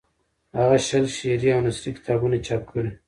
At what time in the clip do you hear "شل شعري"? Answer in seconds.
0.87-1.49